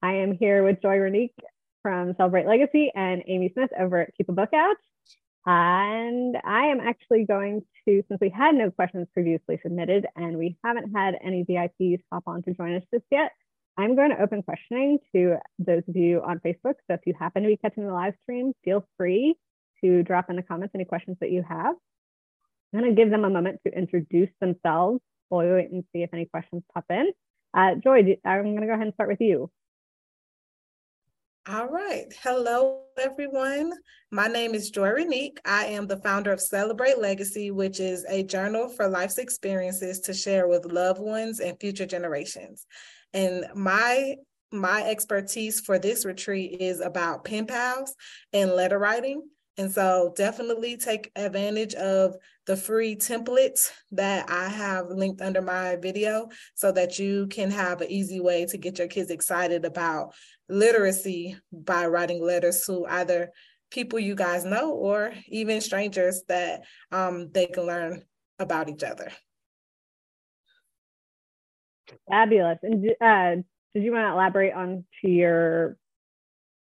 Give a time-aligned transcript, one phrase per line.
[0.00, 1.34] I am here with Joy Renique
[1.82, 4.76] from Celebrate Legacy and Amy Smith over at Keep a Book Out.
[5.44, 10.56] And I am actually going to, since we had no questions previously submitted and we
[10.64, 13.32] haven't had any VIPs hop on to join us just yet,
[13.76, 16.74] I'm going to open questioning to those of you on Facebook.
[16.86, 19.34] So if you happen to be catching the live stream, feel free
[19.82, 21.74] to drop in the comments any questions that you have.
[22.72, 26.02] I'm going to give them a moment to introduce themselves while we wait and see
[26.02, 27.10] if any questions pop in.
[27.54, 29.50] Uh, Joy, I'm going to go ahead and start with you.
[31.50, 32.04] All right.
[32.22, 33.72] Hello, everyone.
[34.10, 35.38] My name is Joy Renique.
[35.46, 40.12] I am the founder of Celebrate Legacy, which is a journal for life's experiences to
[40.12, 42.66] share with loved ones and future generations.
[43.14, 44.16] And my
[44.52, 47.94] my expertise for this retreat is about pen pals
[48.34, 49.22] and letter writing.
[49.58, 52.14] And so definitely take advantage of
[52.46, 57.80] the free templates that I have linked under my video so that you can have
[57.80, 60.14] an easy way to get your kids excited about
[60.48, 63.32] literacy by writing letters to either
[63.72, 66.62] people you guys know or even strangers that
[66.92, 68.04] um, they can learn
[68.38, 69.10] about each other.
[72.08, 72.58] Fabulous.
[72.62, 73.42] And uh,
[73.74, 75.76] did you want to elaborate on to your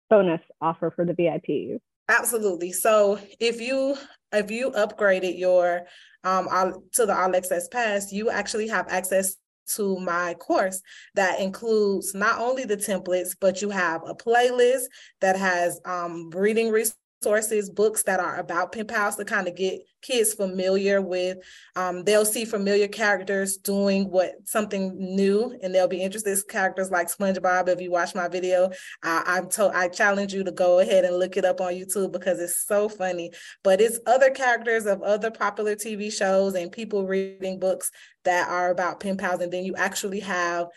[0.09, 1.81] bonus offer for the VIPs?
[2.09, 2.73] Absolutely.
[2.73, 3.97] So if you
[4.33, 5.83] if you upgraded your
[6.25, 6.49] um
[6.93, 9.37] to the All Access Pass, you actually have access
[9.77, 10.83] to my course
[11.15, 14.83] that includes not only the templates, but you have a playlist
[15.23, 19.57] that has um, reading resources sources, books that are about pen pals to kind of
[19.57, 21.39] get kids familiar with.
[21.75, 26.39] Um, they'll see familiar characters doing what something new, and they'll be interested.
[26.49, 27.69] Characters like SpongeBob.
[27.69, 28.71] If you watch my video,
[29.03, 32.13] I, I'm told I challenge you to go ahead and look it up on YouTube
[32.13, 33.33] because it's so funny.
[33.65, 37.91] But it's other characters of other popular TV shows and people reading books
[38.25, 40.69] that are about pen pals, and then you actually have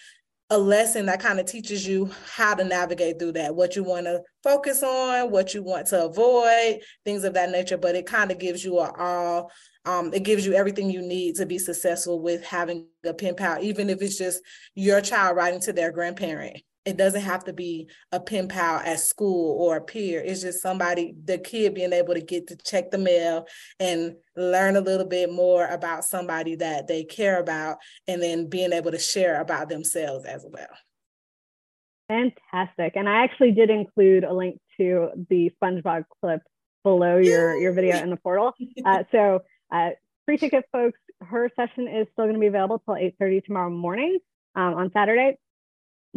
[0.50, 4.06] a lesson that kind of teaches you how to navigate through that, what you want
[4.06, 7.78] to focus on, what you want to avoid, things of that nature.
[7.78, 9.52] But it kind of gives you a all,
[9.86, 13.62] um, it gives you everything you need to be successful with having a pen pal,
[13.62, 14.41] even if it's just
[14.74, 19.02] your child writing to their grandparent it doesn't have to be a pen pal at
[19.02, 20.24] school or a peer.
[20.25, 23.46] It's just somebody, the kid being able to get to check the mail
[23.78, 28.72] and learn a little bit more about somebody that they care about, and then being
[28.72, 30.70] able to share about themselves as well.
[32.08, 32.96] Fantastic.
[32.96, 36.42] And I actually did include a link to the SpongeBob clip
[36.86, 38.53] below your, your video in the portal.
[38.86, 39.42] Uh, so
[39.74, 39.90] uh,
[40.26, 44.20] free ticket folks, her session is still going to be available till 8.30 tomorrow morning
[44.56, 45.38] um, on Saturday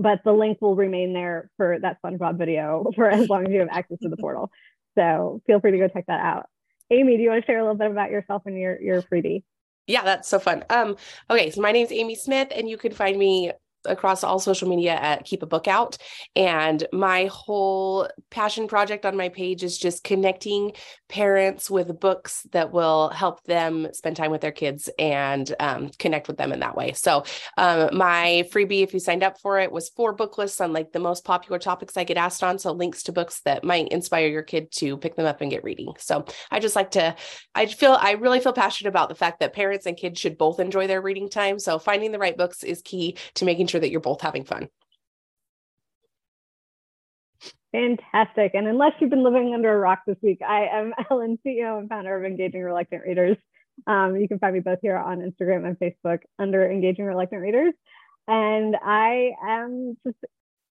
[0.00, 3.60] but the link will remain there for that SpongeBob video for as long as you
[3.60, 4.50] have access to the portal.
[4.96, 6.46] So feel free to go check that out.
[6.90, 9.44] Amy, do you want to share a little bit about yourself and your your freebie?
[9.86, 10.64] Yeah, that's so fun.
[10.70, 10.96] Um,
[11.28, 13.52] okay, so my name is Amy Smith, and you can find me
[13.84, 15.96] across all social media at Keep a Book Out.
[16.36, 20.72] And my whole passion project on my page is just connecting
[21.08, 26.28] parents with books that will help them spend time with their kids and um, connect
[26.28, 26.92] with them in that way.
[26.92, 27.24] So,
[27.56, 30.92] um, my freebie, if you signed up for it, was four book lists on like
[30.92, 32.58] the most popular topics I get asked on.
[32.58, 35.64] So, links to books that might inspire your kid to pick them up and get
[35.64, 35.92] reading.
[35.98, 37.14] So, I just like to,
[37.54, 40.60] I feel, I really feel passionate about the fact that parents and kids should both
[40.60, 41.58] enjoy their reading time.
[41.58, 44.68] So, finding the right books is key to making sure that you're both having fun.
[47.72, 48.52] Fantastic.
[48.54, 51.88] And unless you've been living under a rock this week, I am Ellen, CEO and
[51.88, 53.36] founder of Engaging Reluctant Readers.
[53.86, 57.72] Um, you can find me both here on Instagram and Facebook under Engaging Reluctant Readers.
[58.26, 60.18] And I am just,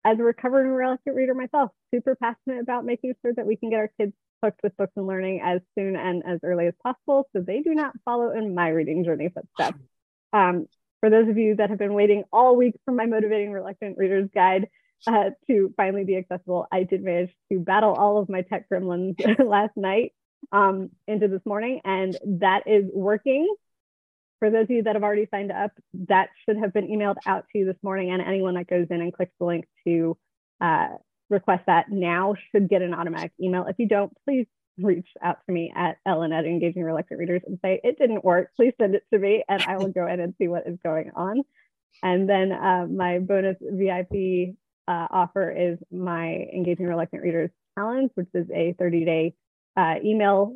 [0.03, 3.77] as a recovering reluctant reader myself, super passionate about making sure that we can get
[3.77, 4.13] our kids
[4.43, 7.73] hooked with books and learning as soon and as early as possible so they do
[7.73, 9.79] not follow in my reading journey footsteps.
[10.33, 10.67] Um,
[10.99, 14.29] for those of you that have been waiting all week for my Motivating Reluctant Readers
[14.33, 14.67] Guide
[15.05, 19.15] uh, to finally be accessible, I did manage to battle all of my tech gremlins
[19.45, 20.13] last night
[20.51, 23.53] um, into this morning, and that is working.
[24.39, 25.71] For those of you that have already signed up,
[26.07, 29.01] that should have been emailed out to you this morning, and anyone that goes in
[29.01, 30.17] and clicks the link to
[30.61, 30.89] uh,
[31.29, 33.65] request that now should get an automatic email.
[33.65, 37.59] If you don't, please reach out to me at Ellen at Engaging Reluctant Readers and
[37.63, 40.33] say, it didn't work, please send it to me and I will go in and
[40.37, 41.41] see what is going on.
[42.03, 44.55] And then uh, my bonus VIP
[44.87, 49.33] uh, offer is my Engaging Reluctant Readers Challenge, which is a 30 day
[49.75, 50.55] uh, email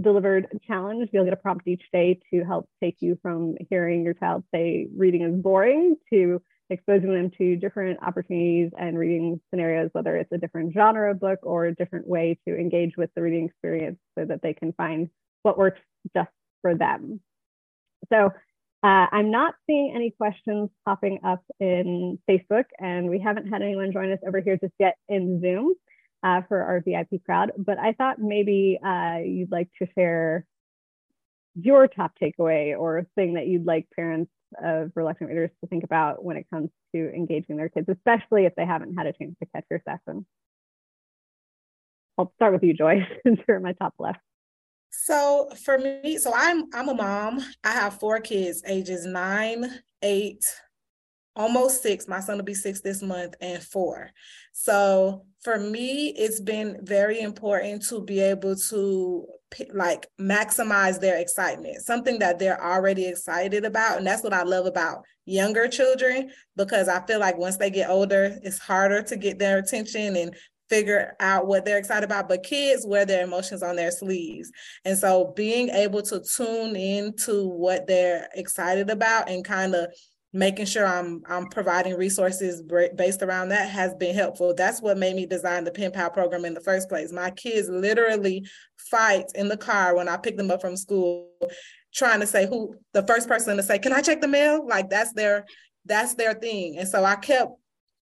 [0.00, 1.10] delivered challenge.
[1.12, 4.88] You'll get a prompt each day to help take you from hearing your child say
[4.96, 10.38] reading is boring to exposing them to different opportunities and reading scenarios, whether it's a
[10.38, 14.24] different genre of book or a different way to engage with the reading experience so
[14.24, 15.10] that they can find
[15.42, 15.80] what works
[16.16, 16.30] just
[16.62, 17.20] for them.
[18.12, 18.30] So
[18.84, 23.92] Uh, I'm not seeing any questions popping up in Facebook, and we haven't had anyone
[23.92, 25.72] join us over here just yet in Zoom
[26.22, 27.52] uh, for our VIP crowd.
[27.56, 30.44] But I thought maybe uh, you'd like to share
[31.54, 34.30] your top takeaway or thing that you'd like parents
[34.62, 38.54] of reluctant readers to think about when it comes to engaging their kids, especially if
[38.54, 40.26] they haven't had a chance to catch your session.
[42.16, 44.20] I'll start with you, Joy, since you're in my top left.
[44.90, 47.40] So for me, so I'm I'm a mom.
[47.64, 50.44] I have four kids, ages nine, eight,
[51.34, 52.06] almost six.
[52.06, 54.10] My son will be six this month, and four.
[54.52, 59.26] So for me, it's been very important to be able to
[59.72, 63.98] like maximize their excitement, something that they're already excited about.
[63.98, 67.90] And that's what I love about younger children, because I feel like once they get
[67.90, 70.34] older, it's harder to get their attention and
[70.70, 74.50] figure out what they're excited about, but kids wear their emotions on their sleeves.
[74.84, 79.94] And so being able to tune into what they're excited about and kind of
[80.32, 82.60] making sure I'm I'm providing resources
[82.96, 84.52] based around that has been helpful.
[84.52, 87.12] That's what made me design the Pen Pal program in the first place.
[87.12, 88.44] My kids literally
[88.90, 91.30] fight in the car when I pick them up from school,
[91.94, 94.90] trying to say who the first person to say, "Can I check the mail?" Like
[94.90, 95.46] that's their
[95.84, 96.78] that's their thing.
[96.78, 97.52] And so I kept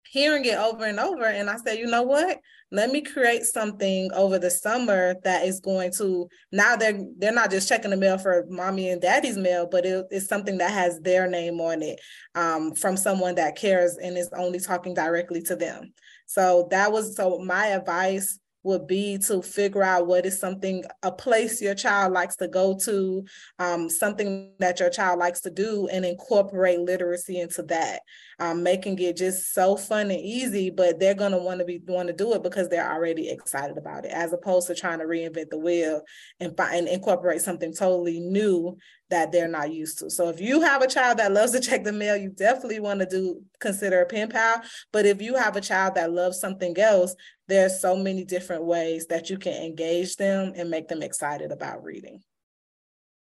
[0.07, 1.25] hearing it over and over.
[1.25, 2.39] And I said, you know what?
[2.71, 7.51] Let me create something over the summer that is going to now they're they're not
[7.51, 10.99] just checking the mail for mommy and daddy's mail, but it, it's something that has
[11.01, 11.99] their name on it
[12.33, 15.93] um, from someone that cares and is only talking directly to them.
[16.25, 21.11] So that was so my advice would be to figure out what is something a
[21.11, 23.23] place your child likes to go to
[23.59, 28.01] um, something that your child likes to do and incorporate literacy into that
[28.39, 31.81] um, making it just so fun and easy but they're going to want to be
[31.87, 35.05] want to do it because they're already excited about it as opposed to trying to
[35.05, 36.01] reinvent the wheel
[36.39, 38.77] and, find, and incorporate something totally new
[39.09, 40.09] that they're not used to.
[40.09, 43.01] So if you have a child that loves to check the mail, you definitely want
[43.01, 44.61] to do consider a pen pal.
[44.91, 47.15] But if you have a child that loves something else,
[47.47, 51.83] there's so many different ways that you can engage them and make them excited about
[51.83, 52.21] reading.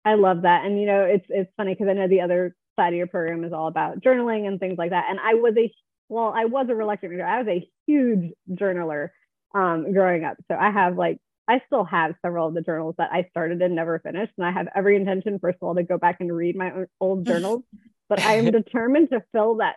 [0.06, 0.66] I love that.
[0.66, 3.44] And you know, it's it's funny because I know the other side of your program
[3.44, 5.06] is all about journaling and things like that.
[5.10, 5.72] And I was a
[6.10, 7.26] well, I was a reluctant reader.
[7.26, 9.10] I was a huge journaler
[9.56, 10.38] um, growing up.
[10.52, 11.18] So I have like
[11.48, 14.34] I still have several of the journals that I started and never finished.
[14.38, 17.26] And I have every intention, first of all, to go back and read my old
[17.28, 17.64] journals.
[18.10, 19.76] but I am determined to fill that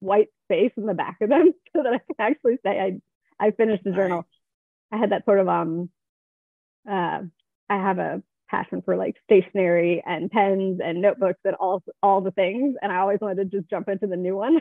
[0.00, 3.50] white space in the back of them so that I can actually say I I
[3.52, 4.26] finished the journal.
[4.92, 5.90] I had that sort of um
[6.88, 7.22] uh
[7.70, 12.30] I have a passion for like stationery and pens and notebooks and all all the
[12.30, 12.76] things.
[12.80, 14.60] And I always wanted to just jump into the new one.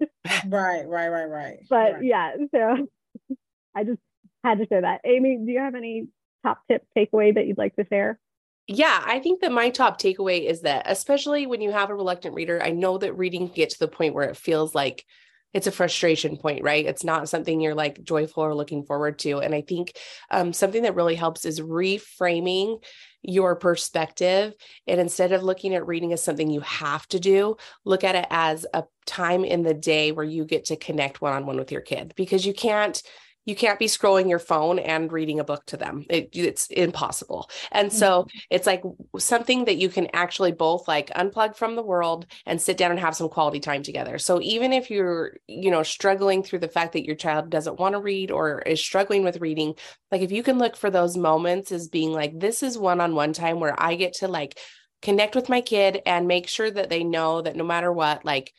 [0.48, 1.58] right, right, right, right.
[1.68, 2.04] But right.
[2.04, 2.88] yeah, so
[3.74, 4.00] I just
[4.44, 5.00] had to share that.
[5.04, 6.08] Amy, do you have any
[6.44, 8.18] top tip takeaway that you'd like to share?
[8.66, 12.34] Yeah, I think that my top takeaway is that, especially when you have a reluctant
[12.34, 15.04] reader, I know that reading can get to the point where it feels like
[15.52, 16.86] it's a frustration point, right?
[16.86, 19.38] It's not something you're like joyful or looking forward to.
[19.38, 19.96] And I think
[20.30, 22.82] um, something that really helps is reframing
[23.22, 24.54] your perspective.
[24.86, 28.26] And instead of looking at reading as something you have to do, look at it
[28.30, 31.72] as a time in the day where you get to connect one on one with
[31.72, 33.02] your kid because you can't
[33.46, 36.04] you can't be scrolling your phone and reading a book to them.
[36.08, 37.50] It, it's impossible.
[37.72, 38.38] And so mm-hmm.
[38.50, 38.82] it's like
[39.18, 43.00] something that you can actually both like unplug from the world and sit down and
[43.00, 44.18] have some quality time together.
[44.18, 47.94] So even if you're you know struggling through the fact that your child doesn't want
[47.94, 49.74] to read or is struggling with reading
[50.10, 53.60] like if you can look for those moments as being like this is one-on-one time
[53.60, 54.58] where i get to like
[55.02, 58.52] connect with my kid and make sure that they know that no matter what like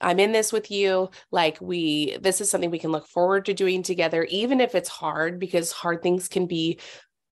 [0.00, 1.10] I'm in this with you.
[1.30, 4.88] Like, we, this is something we can look forward to doing together, even if it's
[4.88, 6.78] hard, because hard things can be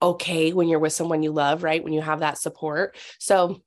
[0.00, 1.82] okay when you're with someone you love, right?
[1.82, 2.96] When you have that support.
[3.18, 3.62] So,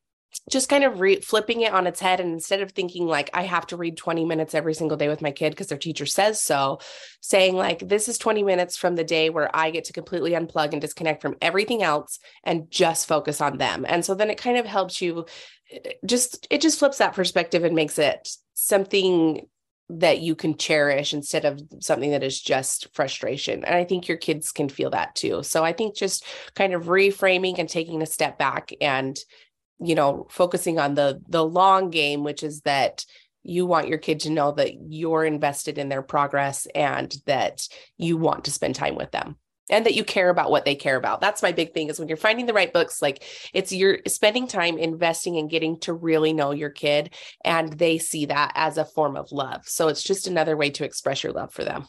[0.49, 3.43] just kind of re- flipping it on its head and instead of thinking like i
[3.43, 6.41] have to read 20 minutes every single day with my kid because their teacher says
[6.41, 6.79] so
[7.21, 10.71] saying like this is 20 minutes from the day where i get to completely unplug
[10.71, 14.57] and disconnect from everything else and just focus on them and so then it kind
[14.57, 15.25] of helps you
[16.05, 19.47] just it just flips that perspective and makes it something
[19.89, 23.63] that you can cherish instead of something that is just frustration.
[23.63, 25.43] And I think your kids can feel that too.
[25.43, 29.17] So I think just kind of reframing and taking a step back and
[29.79, 33.05] you know focusing on the the long game which is that
[33.43, 37.67] you want your kid to know that you're invested in their progress and that
[37.97, 39.35] you want to spend time with them
[39.69, 41.21] and that you care about what they care about.
[41.21, 44.47] That's my big thing is when you're finding the right books, like it's you're spending
[44.47, 48.85] time investing and getting to really know your kid, and they see that as a
[48.85, 49.67] form of love.
[49.67, 51.87] So it's just another way to express your love for them.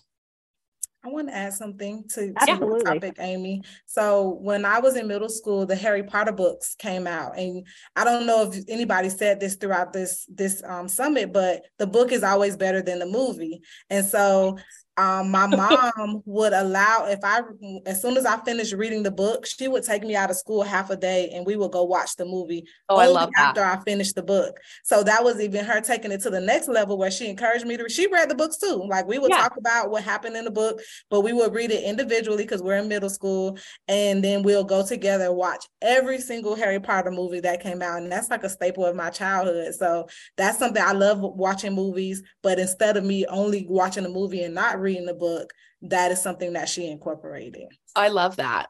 [1.04, 3.62] I want to add something to, to the topic, Amy.
[3.85, 7.64] So when I was in middle school, the Harry Potter books came out, and
[7.95, 12.11] I don't know if anybody said this throughout this this um, summit, but the book
[12.11, 13.61] is always better than the movie.
[13.88, 14.59] And so
[14.98, 17.42] um, my mom would allow if I
[17.84, 20.62] as soon as I finished reading the book, she would take me out of school
[20.62, 22.64] half a day and we would go watch the movie.
[22.88, 23.78] Oh, I love after that.
[23.78, 24.58] I finished the book.
[24.84, 27.76] So that was even her taking it to the next level where she encouraged me
[27.76, 28.84] to she read the books too.
[28.88, 29.42] Like we would yeah.
[29.42, 32.78] talk about what happened in the book, but we would read it individually because we're
[32.78, 37.40] in middle school and then we'll go together and watch every single Harry Potter movie
[37.40, 38.02] that came out.
[38.02, 39.74] And that's like a staple of my childhood.
[39.74, 44.42] So that's something I love watching movies, but instead of me only watching a movie
[44.42, 45.52] and not reading the book,
[45.82, 47.66] that is something that she incorporated.
[47.94, 48.68] I love that.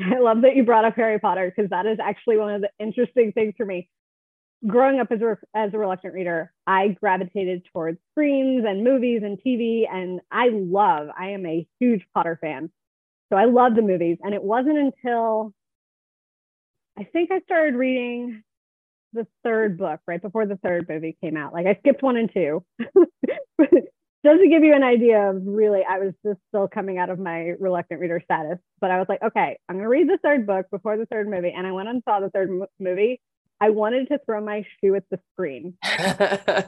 [0.00, 2.70] I love that you brought up Harry Potter because that is actually one of the
[2.78, 3.88] interesting things for me.
[4.66, 9.38] Growing up as a, as a reluctant reader, I gravitated towards screens and movies and
[9.44, 12.70] TV, and I love, I am a huge Potter fan.
[13.30, 14.18] So I love the movies.
[14.22, 15.54] And it wasn't until
[16.98, 18.42] I think I started reading
[19.12, 21.52] the third book right before the third movie came out.
[21.52, 22.64] Like I skipped one and two.
[24.24, 27.18] just to give you an idea of really, I was just still coming out of
[27.18, 30.46] my reluctant reader status, but I was like, okay, I'm going to read the third
[30.46, 31.52] book before the third movie.
[31.56, 33.20] And I went and saw the third movie.
[33.60, 35.74] I wanted to throw my shoe at the screen.
[35.82, 36.60] I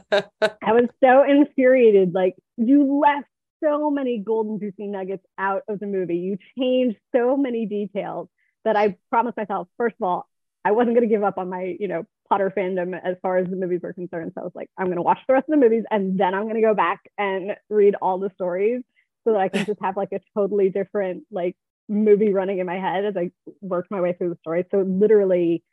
[0.71, 2.13] was so infuriated.
[2.13, 3.27] Like, you left
[3.63, 6.17] so many golden juicy nuggets out of the movie.
[6.17, 8.27] You changed so many details
[8.65, 10.27] that I promised myself, first of all,
[10.63, 13.47] I wasn't going to give up on my, you know, Potter fandom as far as
[13.47, 14.31] the movies were concerned.
[14.35, 16.33] So I was like, I'm going to watch the rest of the movies and then
[16.33, 18.81] I'm going to go back and read all the stories
[19.25, 21.55] so that I can just have like a totally different like
[21.87, 24.65] movie running in my head as I worked my way through the story.
[24.71, 25.63] So literally,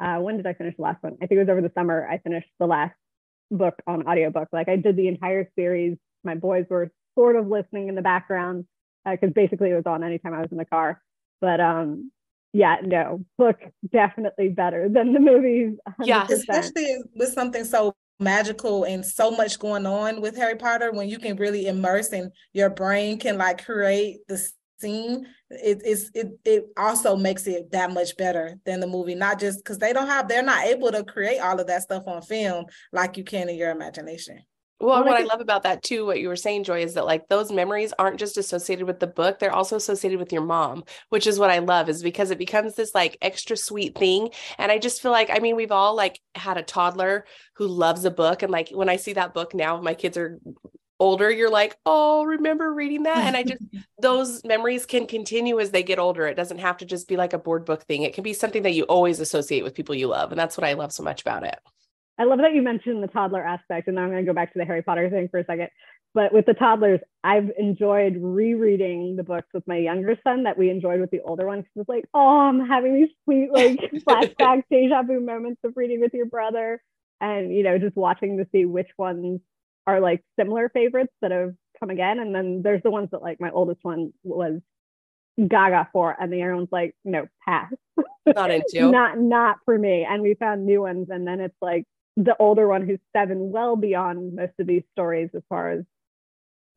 [0.00, 1.14] uh, when did I finish the last one?
[1.22, 2.08] I think it was over the summer.
[2.08, 2.94] I finished the last
[3.50, 4.48] book on audiobook.
[4.52, 5.96] Like I did the entire series.
[6.24, 8.64] My boys were sort of listening in the background
[9.04, 11.00] because uh, basically it was on anytime I was in the car.
[11.40, 12.10] But um,
[12.52, 13.58] yeah, no, book
[13.92, 15.76] definitely better than the movies.
[15.88, 16.06] 100%.
[16.06, 21.08] Yeah, especially with something so magical and so much going on with Harry Potter when
[21.08, 24.50] you can really immerse and your brain can like create the
[24.80, 29.38] scene it is it it also makes it that much better than the movie not
[29.38, 32.22] just because they don't have they're not able to create all of that stuff on
[32.22, 34.38] film like you can in your imagination
[34.80, 37.28] well, what I love about that too, what you were saying, Joy, is that like
[37.28, 41.26] those memories aren't just associated with the book, they're also associated with your mom, which
[41.26, 44.30] is what I love, is because it becomes this like extra sweet thing.
[44.56, 48.04] And I just feel like, I mean, we've all like had a toddler who loves
[48.04, 48.42] a book.
[48.42, 50.38] And like when I see that book now, my kids are
[51.00, 53.18] older, you're like, oh, remember reading that?
[53.18, 53.62] And I just,
[54.00, 56.26] those memories can continue as they get older.
[56.26, 58.62] It doesn't have to just be like a board book thing, it can be something
[58.62, 60.30] that you always associate with people you love.
[60.30, 61.58] And that's what I love so much about it.
[62.18, 64.52] I love that you mentioned the toddler aspect, and now I'm going to go back
[64.52, 65.68] to the Harry Potter thing for a second.
[66.14, 70.70] But with the toddlers, I've enjoyed rereading the books with my younger son that we
[70.70, 74.62] enjoyed with the older one because it's like, oh, I'm having these sweet like flashback
[74.70, 76.82] deja vu moments of reading with your brother,
[77.20, 79.40] and you know, just watching to see which ones
[79.86, 83.40] are like similar favorites that have come again, and then there's the ones that like
[83.40, 84.60] my oldest one was
[85.46, 87.72] gaga for and the other one's like no pass.
[88.26, 88.90] Not into.
[88.90, 90.04] Not not for me.
[90.08, 91.84] And we found new ones and then it's like
[92.18, 95.84] the older one who's seven, well beyond most of these stories as far as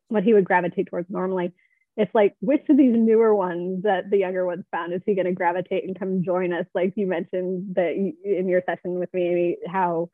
[0.08, 1.52] what he would gravitate towards normally.
[1.98, 5.26] It's like, which of these newer ones that the younger ones found is he going
[5.26, 6.66] to gravitate and come join us?
[6.76, 7.94] Like you mentioned that
[8.24, 10.10] in your session with me, Amy, how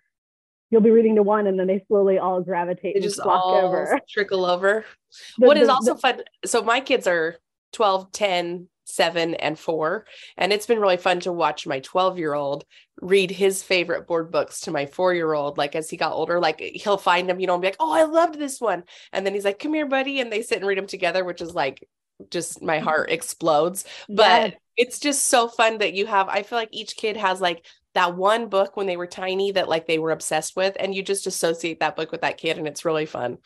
[0.71, 3.99] you'll be reading to one and then they slowly all gravitate they just all over.
[4.09, 4.85] trickle over.
[5.37, 6.21] The, what the, is also the, fun?
[6.45, 7.37] So my kids are
[7.71, 10.05] 12, 10, seven, and four.
[10.37, 12.65] And it's been really fun to watch my 12 year old
[13.01, 15.57] read his favorite board books to my four year old.
[15.57, 17.91] Like as he got older, like he'll find them, you know, and be like, oh,
[17.91, 18.83] I loved this one.
[19.13, 20.19] And then he's like, come here, buddy.
[20.19, 21.87] And they sit and read them together, which is like,
[22.31, 22.85] just my mm-hmm.
[22.85, 23.85] heart explodes.
[24.09, 27.65] But it's just so fun that you have, I feel like each kid has like
[27.97, 31.01] that one book when they were tiny that like they were obsessed with and you
[31.01, 33.39] just associate that book with that kid and it's really fun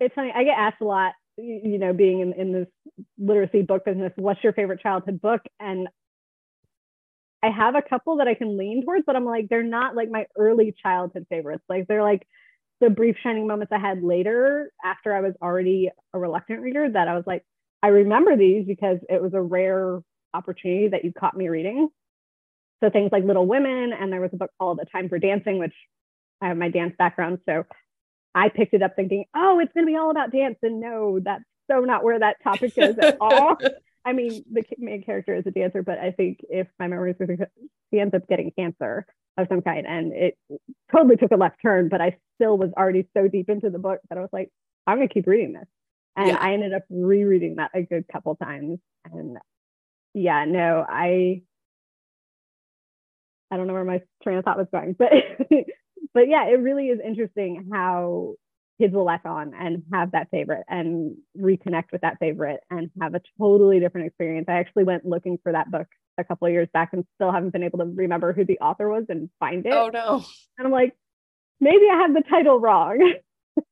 [0.00, 2.68] it's funny i get asked a lot you know, being in, in this
[3.18, 5.40] literacy book business, what's your favorite childhood book?
[5.60, 5.88] And
[7.42, 10.10] I have a couple that I can lean towards, but I'm like, they're not like
[10.10, 11.64] my early childhood favorites.
[11.68, 12.26] Like they're like
[12.80, 17.08] the brief shining moments I had later after I was already a reluctant reader that
[17.08, 17.44] I was like,
[17.82, 20.00] I remember these because it was a rare
[20.34, 21.88] opportunity that you caught me reading.
[22.82, 25.58] So things like Little Women, and there was a book called A Time for Dancing,
[25.58, 25.74] which
[26.40, 27.38] I have my dance background.
[27.48, 27.64] So
[28.34, 30.56] I picked it up thinking, oh, it's going to be all about dance.
[30.62, 33.56] And no, that's so not where that topic goes at all.
[34.04, 37.38] I mean, the main character is a dancer, but I think if my memory is
[37.92, 39.06] she ends up getting cancer
[39.38, 39.86] of some kind.
[39.86, 40.36] And it
[40.90, 44.00] totally took a left turn, but I still was already so deep into the book
[44.08, 44.50] that I was like,
[44.86, 45.68] I'm going to keep reading this.
[46.16, 46.38] And Yeah.
[46.40, 48.78] I ended up rereading that a good couple times.
[49.04, 49.38] And
[50.14, 51.42] yeah, no, I
[53.50, 55.12] I don't know where my train of thought was going, but
[56.14, 58.34] but yeah, it really is interesting how
[58.80, 63.14] kids will latch on and have that favorite and reconnect with that favorite and have
[63.14, 64.46] a totally different experience.
[64.48, 65.86] I actually went looking for that book
[66.18, 68.88] a couple of years back and still haven't been able to remember who the author
[68.88, 69.72] was and find it.
[69.72, 70.24] Oh no.
[70.58, 70.94] And I'm like,
[71.60, 73.14] maybe I have the title wrong.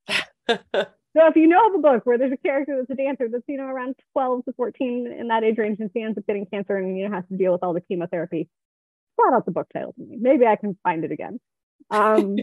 [1.17, 3.45] So if you know of a book where there's a character that's a dancer that's
[3.49, 6.47] you know around 12 to 14 in that age range and she ends up getting
[6.47, 8.49] cancer and you know has to deal with all the chemotherapy,
[9.19, 10.19] shout out the book title to me.
[10.21, 11.41] Maybe I can find it again.
[11.91, 12.37] Um,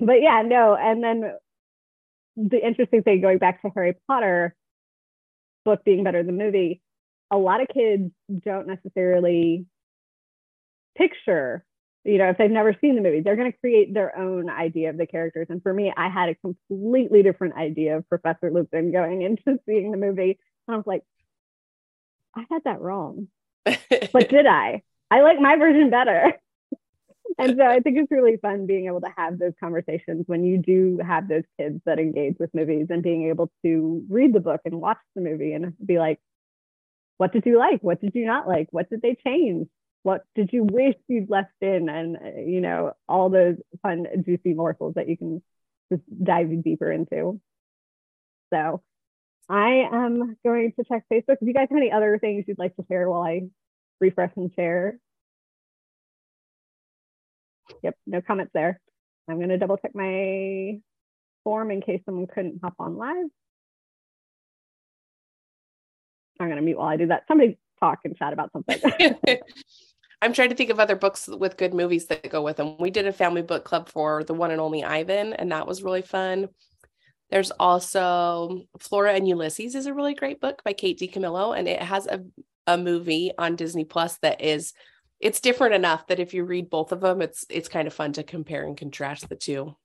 [0.00, 0.76] but yeah, no.
[0.76, 1.32] And then
[2.36, 4.54] the interesting thing going back to Harry Potter
[5.64, 6.80] book being better than the movie,
[7.30, 8.10] a lot of kids
[8.44, 9.66] don't necessarily
[10.96, 11.64] picture
[12.08, 14.88] you know, if they've never seen the movie, they're going to create their own idea
[14.88, 15.48] of the characters.
[15.50, 19.90] And for me, I had a completely different idea of Professor Lupin going into seeing
[19.90, 20.38] the movie.
[20.66, 21.02] And I was like,
[22.34, 23.28] I had that wrong.
[24.12, 24.82] But did I?
[25.10, 26.32] I like my version better.
[27.38, 30.58] And so I think it's really fun being able to have those conversations when you
[30.58, 34.60] do have those kids that engage with movies and being able to read the book
[34.64, 36.20] and watch the movie and be like,
[37.16, 37.80] what did you like?
[37.80, 38.68] What did you not like?
[38.70, 39.68] What did they change?
[40.02, 44.54] what did you wish you'd left in and uh, you know all those fun juicy
[44.54, 45.42] morsels that you can
[45.92, 47.40] just dive deeper into
[48.52, 48.82] so
[49.48, 52.74] i am going to check facebook if you guys have any other things you'd like
[52.76, 53.42] to share while i
[54.00, 54.98] refresh and share
[57.82, 58.80] yep no comments there.
[59.28, 60.80] I'm going to double check my
[61.44, 63.26] form in case someone couldn't hop on live.
[66.40, 67.24] I'm going to mute while i do that.
[67.28, 68.80] Somebody talk and chat about something.
[70.22, 72.76] I'm trying to think of other books with good movies that go with them.
[72.78, 75.82] We did a family book club for the one and only Ivan, and that was
[75.82, 76.48] really fun.
[77.30, 81.80] There's also Flora and Ulysses is a really great book by Kate DiCamillo, and it
[81.80, 82.24] has a,
[82.66, 84.72] a movie on Disney Plus that is
[85.20, 88.12] it's different enough that if you read both of them, it's it's kind of fun
[88.14, 89.76] to compare and contrast the two.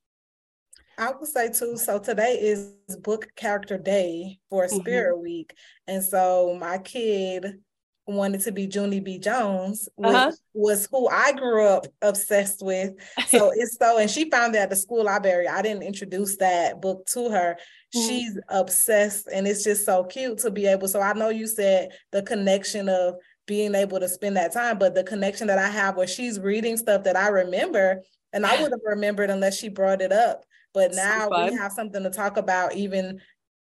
[0.97, 1.77] I would say too.
[1.77, 5.23] So today is book character day for Spirit mm-hmm.
[5.23, 5.55] Week,
[5.87, 7.61] and so my kid
[8.05, 9.17] wanted to be Junie B.
[9.17, 10.31] Jones, which uh-huh.
[10.53, 12.91] was who I grew up obsessed with.
[13.27, 15.47] So it's so, and she found that at the school library.
[15.47, 17.57] I didn't introduce that book to her.
[17.95, 18.07] Mm-hmm.
[18.07, 20.87] She's obsessed, and it's just so cute to be able.
[20.87, 24.95] So I know you said the connection of being able to spend that time, but
[24.95, 28.01] the connection that I have where she's reading stuff that I remember,
[28.31, 30.43] and I would have remembered unless she brought it up.
[30.73, 33.19] But now so we have something to talk about, even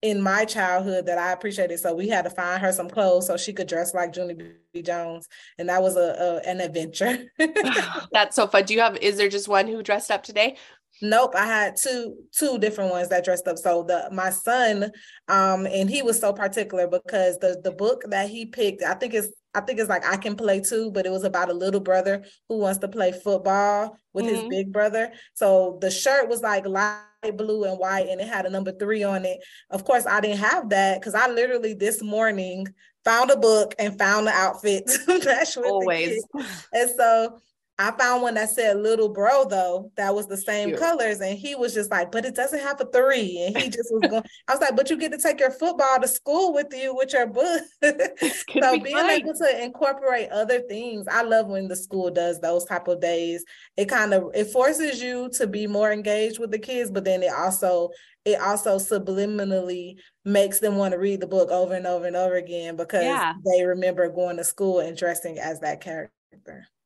[0.04, 1.80] in my childhood that I appreciated.
[1.80, 4.82] So we had to find her some clothes so she could dress like Junie B.
[4.82, 7.24] Jones, and that was a, a an adventure.
[8.12, 8.64] That's so fun.
[8.64, 8.96] Do you have?
[8.98, 10.56] Is there just one who dressed up today?
[11.04, 13.58] Nope, I had two two different ones that dressed up.
[13.58, 14.90] So the my son,
[15.28, 19.12] um, and he was so particular because the the book that he picked, I think
[19.12, 21.80] it's I think it's like I can play too, but it was about a little
[21.80, 24.34] brother who wants to play football with mm-hmm.
[24.34, 25.12] his big brother.
[25.34, 27.02] So the shirt was like light
[27.36, 29.40] blue and white and it had a number three on it.
[29.68, 32.66] Of course, I didn't have that because I literally this morning
[33.04, 36.24] found a book and found the outfit to match with Always.
[36.72, 37.40] And so
[37.76, 41.20] I found one that said little bro though, that was the same colors.
[41.20, 43.42] And he was just like, but it doesn't have a three.
[43.46, 46.00] And he just was going, I was like, but you get to take your football
[46.00, 47.62] to school with you with your book.
[47.82, 49.10] so be being fun.
[49.10, 51.06] able to incorporate other things.
[51.10, 53.44] I love when the school does those type of days.
[53.76, 57.24] It kind of it forces you to be more engaged with the kids, but then
[57.24, 57.90] it also
[58.24, 62.36] it also subliminally makes them want to read the book over and over and over
[62.36, 63.34] again because yeah.
[63.44, 66.13] they remember going to school and dressing as that character.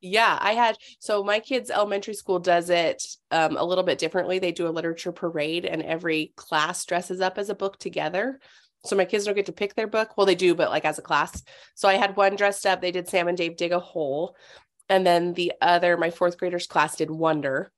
[0.01, 4.39] Yeah, I had so my kids' elementary school does it um, a little bit differently.
[4.39, 8.39] They do a literature parade, and every class dresses up as a book together.
[8.85, 10.17] So my kids don't get to pick their book.
[10.17, 11.43] Well, they do, but like as a class.
[11.75, 12.81] So I had one dressed up.
[12.81, 14.37] They did Sam and Dave dig a hole,
[14.89, 17.73] and then the other, my fourth graders class did Wonder.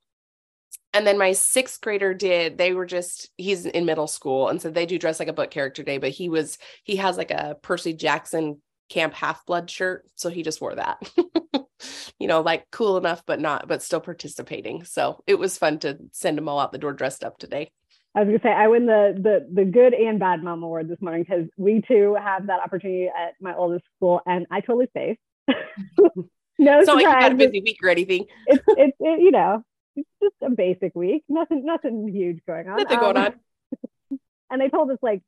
[0.93, 4.49] And then my sixth grader did, they were just, he's in middle school.
[4.49, 7.17] And so they do dress like a book character day, but he was, he has
[7.17, 10.05] like a Percy Jackson Camp Half Blood shirt.
[10.17, 10.99] So he just wore that.
[12.19, 14.85] you know, like cool enough, but not, but still participating.
[14.85, 17.71] So it was fun to send them all out the door dressed up today.
[18.15, 21.01] I was gonna say I win the the the good and bad mom award this
[21.01, 25.21] morning because we too have that opportunity at my oldest school, and I totally spaced.
[25.49, 28.27] no, it's not like you had a busy week or anything.
[28.47, 29.65] it's it's it, you know
[29.97, 32.79] it's just a basic week, nothing nothing huge going on.
[32.79, 34.19] Nothing going um, on.
[34.51, 35.23] and they told us like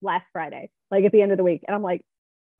[0.00, 2.04] last Friday, like at the end of the week, and I'm like,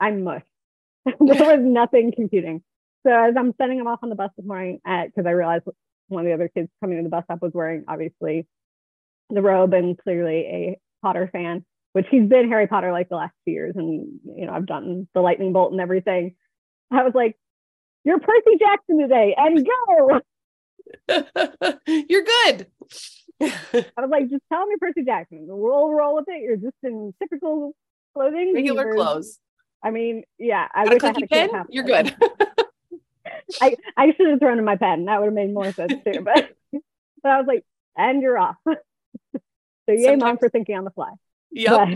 [0.03, 0.43] I'm mush.
[1.05, 2.62] there was nothing computing.
[3.07, 5.65] So as I'm sending them off on the bus this morning, because I realized
[6.09, 8.47] one of the other kids coming to the bus stop was wearing obviously
[9.31, 11.65] the robe and clearly a Potter fan.
[11.95, 15.09] which he's been Harry Potter like the last two years, and you know I've done
[15.15, 16.37] the lightning bolt and everything.
[16.91, 17.37] I was like,
[18.05, 20.21] "You're Percy Jackson today, and go."
[21.87, 22.67] You're good.
[23.41, 25.47] I was like, just tell me Percy Jackson.
[25.49, 26.43] We'll roll with it.
[26.43, 27.75] You're just in typical
[28.15, 28.53] clothing.
[28.55, 29.38] Regular clothes.
[29.83, 30.68] I mean, yeah.
[30.75, 31.51] I wish I had a pen.
[31.68, 32.14] You're good.
[33.61, 35.07] I, I should have thrown in my pen.
[35.07, 36.21] That would have made more sense too.
[36.23, 36.51] But
[37.23, 37.64] but I was like,
[37.97, 38.57] and you're off.
[38.66, 38.73] so
[39.88, 40.23] yay, Sometimes...
[40.23, 41.12] mom, for thinking on the fly.
[41.51, 41.95] Yeah.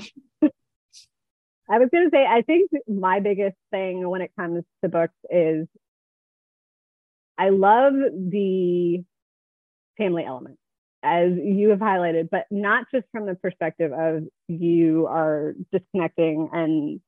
[1.69, 5.67] I was gonna say, I think my biggest thing when it comes to books is
[7.39, 9.05] I love the
[9.99, 10.59] family element,
[11.03, 17.01] as you have highlighted, but not just from the perspective of you are disconnecting and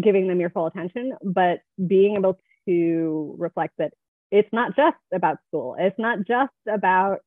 [0.00, 3.92] giving them your full attention, but being able to reflect that
[4.30, 5.76] it's not just about school.
[5.78, 7.18] It's not just about,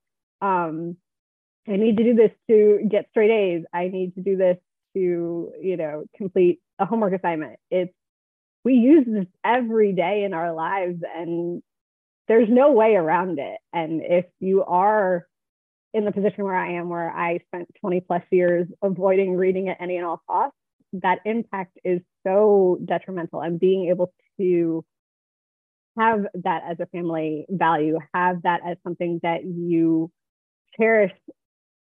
[0.42, 0.96] um,
[1.68, 3.66] I need to do this to get straight A's.
[3.74, 4.58] I need to do this
[4.96, 7.60] to, you know, complete a homework assignment.
[7.70, 7.94] It's,
[8.64, 11.62] we use this every day in our lives and
[12.28, 13.58] there's no way around it.
[13.74, 15.28] And if you are
[15.94, 19.82] in the position where I am, where I spent 20 plus years avoiding reading at
[19.82, 20.58] any and all costs,
[21.02, 23.42] that impact is so detrimental.
[23.42, 24.86] And being able to
[25.98, 30.12] have that as a family value, have that as something that you
[30.80, 31.12] cherish,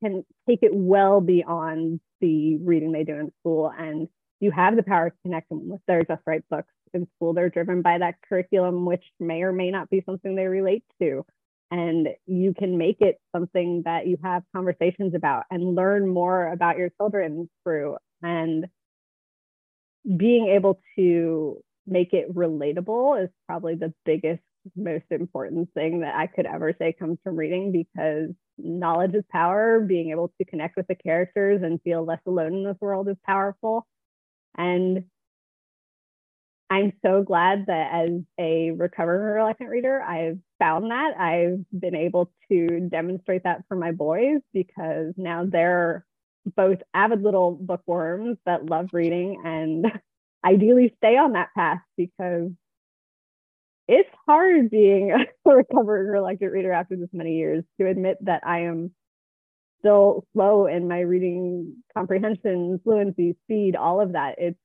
[0.04, 3.72] can take it well beyond the reading they do in school.
[3.78, 4.08] And
[4.40, 7.34] you have the power to connect them with their just right books in school.
[7.34, 11.26] They're driven by that curriculum, which may or may not be something they relate to.
[11.70, 16.78] And you can make it something that you have conversations about and learn more about
[16.78, 17.98] your children through.
[18.22, 18.68] And
[20.16, 24.42] being able to make it relatable is probably the biggest,
[24.76, 29.80] most important thing that I could ever say comes from reading because knowledge is power.
[29.80, 33.18] Being able to connect with the characters and feel less alone in this world is
[33.26, 33.88] powerful.
[34.58, 35.06] And
[36.70, 41.18] I'm so glad that as a recovering reluctant reader, I've found that.
[41.18, 46.06] I've been able to demonstrate that for my boys because now they're
[46.56, 49.86] both avid little bookworms that love reading and
[50.46, 52.52] ideally stay on that path because
[53.88, 55.12] it's hard being
[55.46, 58.92] a recovering reluctant reader after this many years to admit that I am
[59.80, 64.36] still slow in my reading comprehension, fluency, speed, all of that.
[64.38, 64.60] It's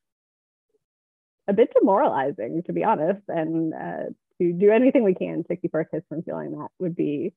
[1.48, 3.22] a bit demoralizing, to be honest.
[3.28, 4.04] And uh,
[4.40, 7.32] to do anything we can to keep our kids from feeling that would be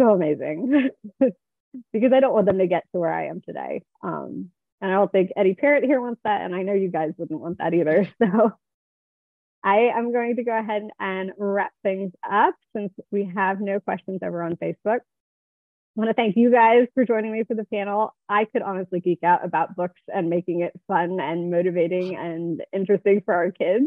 [0.00, 0.90] so amazing
[1.92, 3.82] because I don't want them to get to where I am today.
[4.02, 6.42] Um, and I don't think any parent here wants that.
[6.42, 8.08] And I know you guys wouldn't want that either.
[8.22, 8.52] So
[9.64, 14.18] I am going to go ahead and wrap things up since we have no questions
[14.24, 14.98] over on Facebook.
[14.98, 18.14] I want to thank you guys for joining me for the panel.
[18.28, 23.22] I could honestly geek out about books and making it fun and motivating and interesting
[23.24, 23.84] for our kids.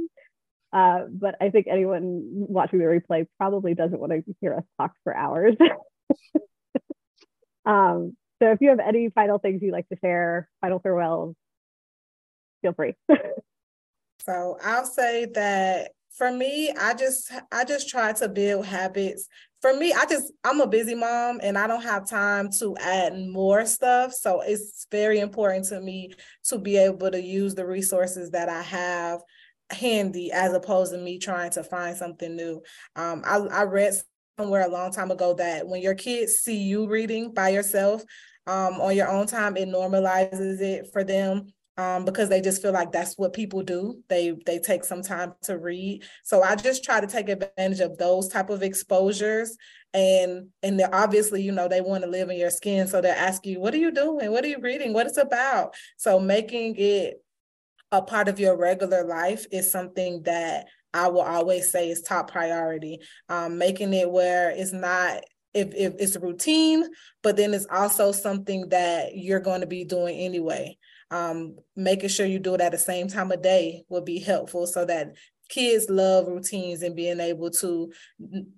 [0.72, 4.94] Uh, but I think anyone watching the replay probably doesn't want to hear us talk
[5.04, 5.56] for hours.
[7.66, 11.36] um, so if you have any final things you'd like to share, final farewells,
[12.62, 12.96] feel free.
[14.26, 19.28] so I'll say that for me, I just I just try to build habits.
[19.62, 23.18] For me, I just I'm a busy mom and I don't have time to add
[23.18, 24.14] more stuff.
[24.14, 26.14] So it's very important to me
[26.46, 29.22] to be able to use the resources that I have
[29.72, 32.62] handy as opposed to me trying to find something new.
[32.96, 33.96] Um, I, I read
[34.38, 38.04] somewhere a long time ago that when your kids see you reading by yourself
[38.48, 42.72] um, on your own time, it normalizes it for them um, because they just feel
[42.72, 44.02] like that's what people do.
[44.10, 46.04] They they take some time to read.
[46.24, 49.58] So I just try to take advantage of those type of exposures.
[49.94, 52.88] And and they're obviously, you know, they want to live in your skin.
[52.88, 54.32] So they ask you, what are you doing?
[54.32, 54.94] What are you reading?
[54.94, 55.76] What it's about?
[55.98, 57.22] So making it
[57.92, 62.32] a part of your regular life is something that I will always say is top
[62.32, 63.00] priority.
[63.28, 66.86] Um, making it where it's not if, if it's a routine,
[67.22, 70.78] but then it's also something that you're going to be doing anyway.
[71.12, 74.68] Um, making sure you do it at the same time of day will be helpful
[74.68, 75.16] so that
[75.50, 77.92] kids love routines and being able to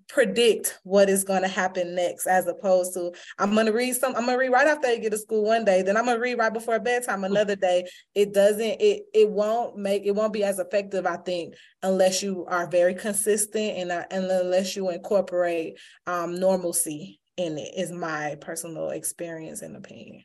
[0.08, 4.16] predict what is going to happen next as opposed to i'm going to read some
[4.16, 6.18] i'm going to read right after they get to school one day then i'm going
[6.18, 7.88] to read right before bedtime another day.
[8.16, 12.46] It doesn't it it won't make it won't be as effective i think unless you
[12.48, 18.36] are very consistent and, uh, and unless you incorporate um, normalcy in it is my
[18.42, 20.24] personal experience and opinion.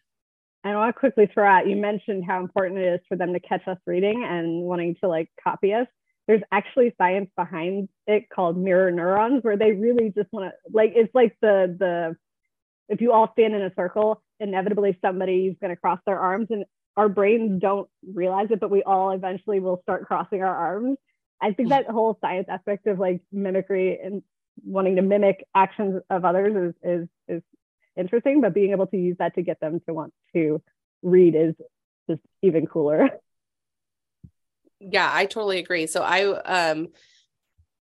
[0.65, 3.33] And I want to quickly throw out, you mentioned how important it is for them
[3.33, 5.89] to catch us reading and wanting to like copy us
[6.33, 10.93] there's actually science behind it called mirror neurons where they really just want to like
[10.97, 12.17] it's like the the
[12.89, 16.65] if you all stand in a circle inevitably somebody's going to cross their arms and
[16.97, 20.99] our brains don't realize it, but we all eventually will start crossing our arms.
[21.41, 24.23] I think that whole science aspect of like mimicry and
[24.65, 27.43] wanting to mimic actions of others is is is
[27.97, 30.63] interesting, but being able to use that to get them to want to
[31.03, 31.55] read is
[32.09, 33.09] just even cooler.
[34.91, 35.87] Yeah, I totally agree.
[35.87, 36.89] So I um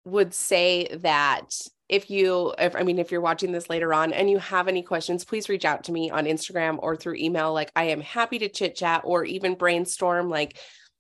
[0.06, 1.50] would say that
[1.90, 4.82] if you if i mean if you're watching this later on and you have any
[4.82, 8.40] questions please reach out to me on instagram or through email like i am happy
[8.40, 10.58] to chit chat or even brainstorm like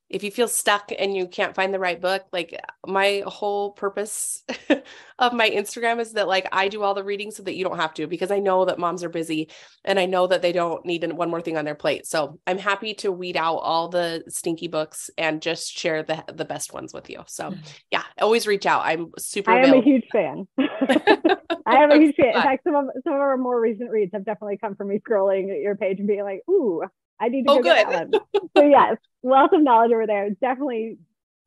[0.10, 4.44] if you feel stuck and you can't find the right book, like my whole purpose
[5.20, 7.80] of my Instagram is that like I do all the reading so that you don't
[7.80, 9.50] have to because I know that moms are busy
[9.84, 12.06] and I know that they don't need one more thing on their plate.
[12.06, 16.46] So I'm happy to weed out all the stinky books and just share the the
[16.46, 17.24] best ones with you.
[17.28, 17.62] So mm-hmm.
[17.89, 18.84] yeah, always reach out.
[18.86, 19.52] I'm super.
[19.52, 19.82] I am available.
[19.82, 20.48] a huge fan.
[21.65, 22.36] I am a huge fan.
[22.36, 25.00] In fact, some of some of our more recent reads have definitely come from me
[25.00, 26.84] scrolling at your page and being like, "Ooh,
[27.19, 27.88] I need to oh, go good.
[27.88, 28.21] that one."
[28.58, 30.30] so yes, wealth of knowledge over there.
[30.30, 30.97] Definitely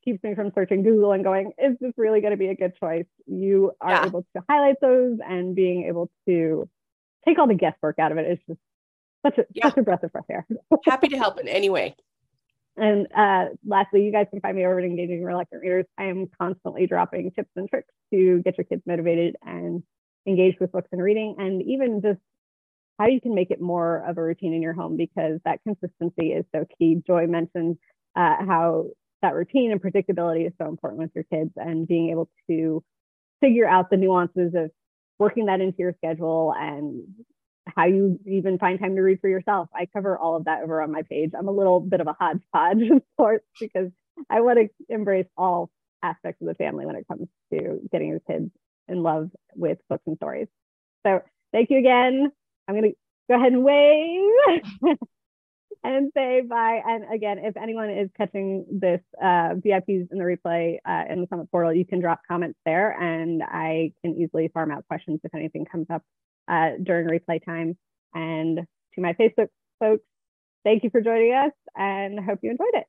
[0.04, 2.74] keeps me from searching Google and going, "Is this really going to be a good
[2.78, 4.06] choice?" You are yeah.
[4.06, 6.68] able to highlight those and being able to
[7.26, 8.18] take all the guesswork out of.
[8.18, 8.60] It's just
[9.24, 9.68] such a yeah.
[9.68, 10.46] such a breath of fresh air.
[10.84, 11.96] Happy to help in any way.
[12.76, 15.86] And uh, lastly, you guys can find me over at Engaging Reluctant Readers.
[15.98, 19.82] I am constantly dropping tips and tricks to get your kids motivated and
[20.26, 22.20] engaged with books and reading, and even just
[22.98, 26.32] how you can make it more of a routine in your home because that consistency
[26.32, 27.02] is so key.
[27.06, 27.78] Joy mentioned
[28.16, 28.86] uh, how
[29.22, 32.82] that routine and predictability is so important with your kids and being able to
[33.40, 34.70] figure out the nuances of
[35.18, 37.02] working that into your schedule and
[37.76, 39.68] how you even find time to read for yourself.
[39.74, 41.32] I cover all of that over on my page.
[41.38, 43.90] I'm a little bit of a hodgepodge of sorts because
[44.30, 45.70] I want to embrace all
[46.02, 48.50] aspects of the family when it comes to getting your kids
[48.88, 50.48] in love with books and stories.
[51.06, 51.20] So
[51.52, 52.32] thank you again.
[52.68, 52.96] I'm going to
[53.28, 54.98] go ahead and wave
[55.84, 56.80] and say bye.
[56.86, 61.26] And again, if anyone is catching this uh, VIPs in the replay uh, in the
[61.28, 65.34] Summit portal, you can drop comments there and I can easily farm out questions if
[65.34, 66.02] anything comes up
[66.48, 67.76] uh, during replay time.
[68.14, 70.04] And to my Facebook folks,
[70.64, 72.86] thank you for joining us and hope you enjoyed it.